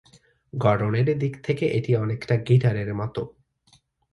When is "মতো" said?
2.93-3.21